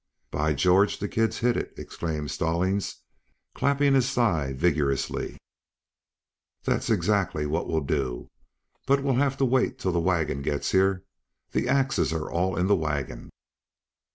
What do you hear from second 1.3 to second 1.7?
hit